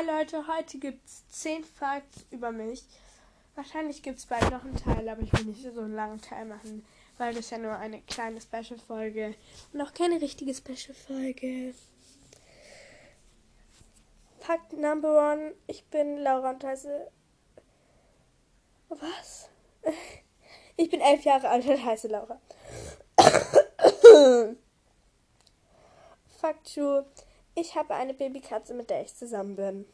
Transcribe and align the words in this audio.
Hi 0.00 0.06
Leute, 0.06 0.46
heute 0.46 0.78
gibt 0.78 1.04
es 1.06 1.28
10 1.28 1.62
Facts 1.62 2.24
über 2.30 2.52
mich. 2.52 2.84
Wahrscheinlich 3.54 4.02
gibt 4.02 4.18
es 4.18 4.24
bald 4.26 4.50
noch 4.50 4.64
einen 4.64 4.76
Teil, 4.76 5.06
aber 5.06 5.20
ich 5.20 5.30
will 5.32 5.44
nicht 5.44 5.62
so 5.62 5.80
einen 5.80 5.94
langen 5.94 6.22
Teil 6.22 6.46
machen, 6.46 6.86
weil 7.18 7.34
das 7.34 7.50
ja 7.50 7.58
nur 7.58 7.76
eine 7.76 8.00
kleine 8.02 8.40
Special-Folge 8.40 9.34
und 9.72 9.82
auch 9.82 9.92
keine 9.92 10.18
richtige 10.22 10.54
Special-Folge. 10.54 11.74
Fakt 14.38 14.72
Number 14.72 15.32
One, 15.32 15.54
ich 15.66 15.84
bin 15.84 16.18
Laura 16.18 16.50
und 16.50 16.64
heiße... 16.64 17.10
Was? 18.88 19.50
Ich 20.76 20.88
bin 20.88 21.02
elf 21.02 21.24
Jahre 21.24 21.50
alt 21.50 21.66
und 21.66 21.84
heiße 21.84 22.08
Laura. 22.08 22.40
Fakt 26.40 26.68
2, 26.68 27.04
ich 27.60 27.74
habe 27.74 27.94
eine 27.94 28.14
Babykatze, 28.14 28.74
mit 28.74 28.90
der 28.90 29.02
ich 29.02 29.14
zusammen 29.14 29.56
bin. 29.56 29.86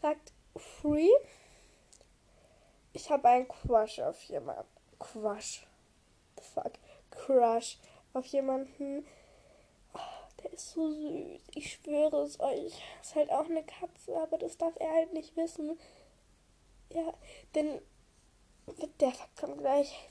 Fakt 0.00 0.32
3. 0.82 1.08
Ich 2.92 3.10
habe 3.10 3.28
einen 3.28 3.48
Crush 3.48 3.98
auf 4.00 4.22
jemanden. 4.24 4.64
Crush. 4.98 5.66
Fuck. 6.54 6.72
Crush 7.10 7.78
auf 8.12 8.26
jemanden. 8.26 9.06
Oh, 9.94 9.98
der 10.42 10.52
ist 10.52 10.70
so 10.70 10.90
süß. 10.90 11.42
Ich 11.54 11.72
schwöre 11.72 12.22
es 12.22 12.38
euch. 12.40 12.82
Ist 13.00 13.14
halt 13.14 13.30
auch 13.30 13.46
eine 13.46 13.64
Katze, 13.64 14.16
aber 14.20 14.38
das 14.38 14.58
darf 14.58 14.74
er 14.78 14.92
halt 14.92 15.12
nicht 15.12 15.36
wissen. 15.36 15.78
Ja, 16.90 17.14
denn 17.54 17.80
der 19.00 19.12
Fakt 19.12 19.36
kommt 19.38 19.58
gleich. 19.58 20.08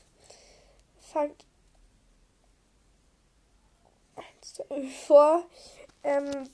Fakt 1.00 1.46
vor. 5.06 5.44
Ähm, 6.04 6.50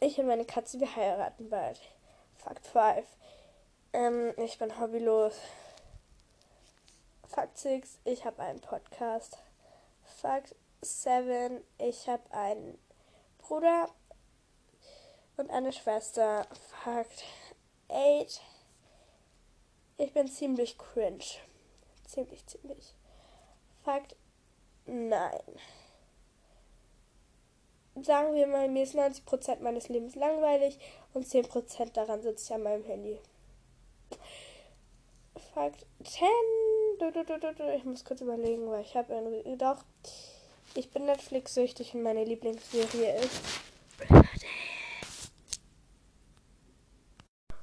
ich 0.00 0.18
und 0.18 0.26
meine 0.26 0.44
Katze, 0.44 0.80
wir 0.80 0.96
heiraten 0.96 1.50
bald. 1.50 1.80
Fakt 2.34 2.66
5. 2.66 3.06
Ähm, 3.92 4.32
ich 4.38 4.58
bin 4.58 4.80
hobbylos. 4.80 5.34
Fakt 7.28 7.58
6. 7.58 7.98
Ich 8.04 8.24
habe 8.24 8.42
einen 8.42 8.60
Podcast. 8.60 9.38
Fakt 10.20 10.54
7. 10.80 11.62
Ich 11.78 12.08
habe 12.08 12.22
einen 12.32 12.78
Bruder 13.38 13.90
und 15.36 15.50
eine 15.50 15.72
Schwester. 15.72 16.46
Fakt 16.82 17.24
8. 17.88 18.40
Ich 19.98 20.12
bin 20.12 20.28
ziemlich 20.28 20.78
cringe. 20.78 21.24
Ziemlich, 22.06 22.46
ziemlich. 22.46 22.94
Fakt 23.84 24.16
9 24.86 25.30
sagen 28.04 28.34
wir 28.34 28.46
mal, 28.46 28.68
mir 28.68 28.82
ist 28.82 28.94
90% 28.94 29.60
meines 29.60 29.88
Lebens 29.88 30.14
langweilig 30.14 30.78
und 31.14 31.26
10% 31.26 31.92
daran 31.92 32.22
sitze 32.22 32.44
ich 32.44 32.54
an 32.54 32.62
meinem 32.62 32.84
Handy. 32.84 33.18
Fakt 35.54 35.86
10. 36.04 36.26
Ich 37.76 37.84
muss 37.84 38.04
kurz 38.04 38.20
überlegen, 38.20 38.70
weil 38.70 38.82
ich 38.82 38.96
habe 38.96 39.12
irgendwie. 39.12 39.56
Doch. 39.56 39.84
Ich 40.74 40.90
bin 40.90 41.06
Netflix-süchtig 41.06 41.94
und 41.94 42.02
meine 42.02 42.24
Lieblingsserie 42.24 43.18
ist. 43.20 43.40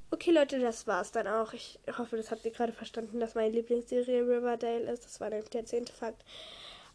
Okay, 0.09 0.31
Leute, 0.31 0.59
das 0.59 0.87
war's 0.87 1.11
dann 1.11 1.27
auch. 1.27 1.53
Ich 1.53 1.79
hoffe, 1.97 2.17
das 2.17 2.31
habt 2.31 2.45
ihr 2.45 2.51
gerade 2.51 2.71
verstanden, 2.71 3.19
dass 3.19 3.35
meine 3.35 3.49
Lieblingsserie 3.49 4.21
Riverdale 4.21 4.91
ist. 4.91 5.05
Das 5.05 5.19
war 5.19 5.29
nämlich 5.29 5.49
der 5.49 5.65
zehnte 5.65 5.93
Fakt. 5.93 6.23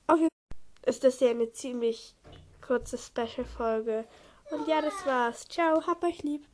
Auf 0.07 0.19
jeden 0.19 0.31
Fall 0.51 0.89
ist 0.89 1.05
das 1.05 1.21
ja 1.21 1.31
eine 1.31 1.53
ziemlich 1.53 2.15
kurze 2.69 2.99
Special-Folge. 2.99 4.05
Und 4.51 4.69
ja, 4.69 4.81
das 4.83 5.07
war's. 5.07 5.49
Ciao, 5.49 5.87
hab 5.87 6.05
euch 6.05 6.23
lieb. 6.23 6.47